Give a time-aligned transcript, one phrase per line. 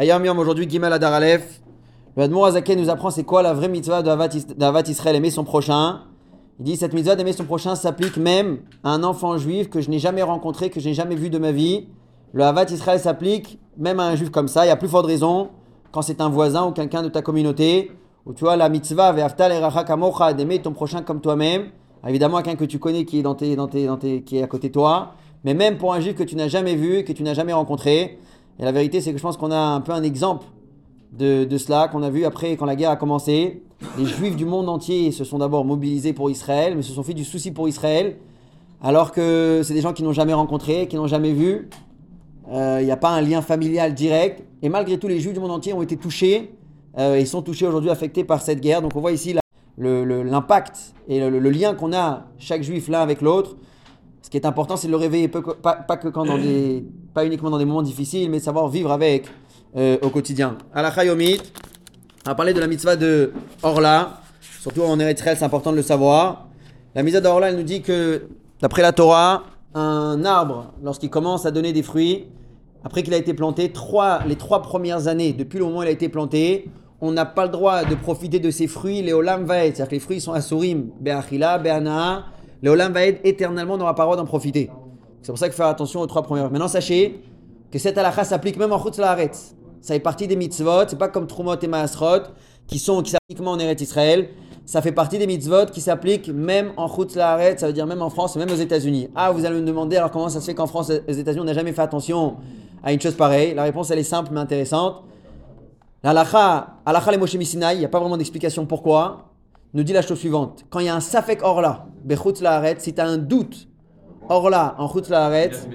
[0.00, 1.60] Ayam Yom, aujourd'hui, Gimel Adar Aleph.
[2.16, 6.04] Le Admor Azaken nous apprend c'est quoi la vraie mitzvah d'Avat Israël, aimer son prochain.
[6.58, 9.90] Il dit cette mitzvah d'aimer son prochain s'applique même à un enfant juif que je
[9.90, 11.88] n'ai jamais rencontré, que je n'ai jamais vu de ma vie.
[12.32, 14.64] Le Avat Israël s'applique même à un juif comme ça.
[14.64, 15.50] Il y a plus forte raison
[15.92, 17.90] quand c'est un voisin ou quelqu'un de ta communauté.
[18.24, 21.64] Ou tu vois la mitzvah d'aimer ton prochain comme toi-même.
[22.08, 24.42] Évidemment, quelqu'un que tu connais qui est, dans tes, dans tes, dans tes, qui est
[24.42, 25.12] à côté de toi.
[25.44, 28.18] Mais même pour un juif que tu n'as jamais vu, que tu n'as jamais rencontré.
[28.60, 30.46] Et la vérité, c'est que je pense qu'on a un peu un exemple
[31.12, 33.62] de, cela qu'on a vu après quand la guerre a commencé.
[33.98, 37.14] Les juifs du monde entier se sont d'abord mobilisés pour Israël, mais se sont fait
[37.14, 38.16] du souci pour Israël.
[38.82, 41.68] Alors que c'est des gens qui n'ont jamais rencontré, qui n'ont jamais vu.
[42.52, 44.44] Il n'y a pas un lien familial direct.
[44.62, 46.52] Et malgré tout, les juifs du monde entier ont été touchés.
[46.98, 48.82] Euh, ils sont touchés aujourd'hui, affectés par cette guerre.
[48.82, 49.34] Donc on voit ici
[49.78, 53.56] l'impact et le, lien qu'on a, chaque juif l'un avec l'autre.
[54.22, 56.84] Ce qui est important, c'est de le réveiller, pas, que quand dans des,
[57.14, 59.26] pas uniquement dans des moments difficiles, mais savoir vivre avec
[59.76, 60.58] euh, au quotidien.
[60.74, 61.38] Alachayomit,
[62.26, 64.20] on va parler de la mitzvah de Orla.
[64.60, 66.48] Surtout en Eretz c'est important de le savoir.
[66.94, 68.28] La mitzvah d'Orla, elle nous dit que,
[68.60, 72.26] d'après la Torah, un arbre, lorsqu'il commence à donner des fruits,
[72.84, 75.88] après qu'il a été planté, trois, les trois premières années, depuis le moment où il
[75.88, 79.44] a été planté, on n'a pas le droit de profiter de ses fruits, les olam
[79.44, 82.24] vaed, c'est-à-dire que les fruits sont asurim, be'achila, be'anaa,
[82.62, 84.70] les olam vaed, éternellement, n'aura pas le droit d'en profiter.
[85.22, 86.50] C'est pour ça qu'il faut faire attention aux trois premières.
[86.50, 87.22] Maintenant, sachez
[87.70, 89.54] que cette halakha s'applique même en chutz laaretz.
[89.80, 92.24] Ça fait partie des mitzvot, c'est pas comme Trumot et Maasrot,
[92.66, 94.28] qui sont qui s'appliquent en Eretz Israël.
[94.66, 98.02] Ça fait partie des mitzvot qui s'appliquent même en chutz laaretz, ça veut dire même
[98.02, 99.08] en France même aux États-Unis.
[99.14, 101.46] Ah, vous allez me demander alors comment ça se fait qu'en France aux États-Unis on
[101.46, 102.36] n'a jamais fait attention
[102.82, 103.54] à une chose pareille?
[103.54, 105.02] La réponse elle est simple mais intéressante.
[106.02, 109.29] L'alacha, alacha les Moshe il n'y a pas vraiment d'explication pourquoi,
[109.74, 110.64] nous dit la chose suivante.
[110.70, 113.68] Quand il y a un safek orla, bechutz laaretz, si tu as un doute
[114.28, 115.68] orla en chutz laaretz,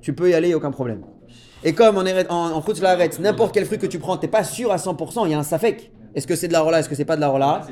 [0.00, 1.02] tu peux y aller, aucun problème.
[1.64, 4.44] Et comme en, en, en laaretz, n'importe quel fruit que tu prends, tu n'es pas
[4.44, 5.92] sûr à 100%, il y a un safek.
[6.14, 7.62] Est-ce que c'est de la orla, est-ce que c'est pas de la orla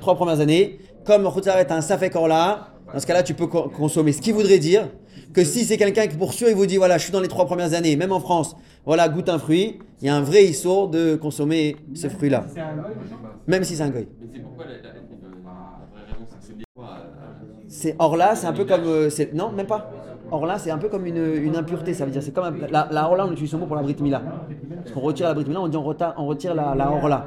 [0.00, 0.78] Trois premières années.
[1.04, 4.12] Comme en tu as un safek orla, dans ce cas-là, tu peux consommer.
[4.12, 4.88] Ce qui voudrait dire
[5.32, 7.28] que si c'est quelqu'un qui pour sûr il vous dit voilà je suis dans les
[7.28, 8.54] trois premières années, même en France,
[8.84, 12.44] voilà goûte un fruit, il y a un vrai issour de consommer ce fruit-là.
[13.46, 14.08] Même si c'est un goy.
[14.32, 14.42] C'est
[17.98, 19.90] orla, c'est un peu comme euh, non même pas.
[20.30, 23.26] Orla, c'est un peu comme une, impureté, ça veut dire c'est comme la, la, orla
[23.26, 24.22] on utilise ce mot pour la brit mila.
[24.82, 27.26] Parce qu'on retire la brit on dit on retire, on retire la, la orla.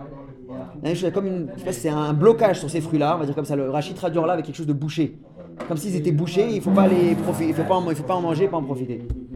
[1.72, 3.56] C'est un blocage sur ces fruits-là, on va dire comme ça.
[3.56, 5.20] Le rachid traduit orla avec quelque chose de bouché
[5.68, 7.64] comme s'ils étaient bouchés, il ne faut pas les il faut faut
[8.04, 9.02] pas en manger, pas en profiter.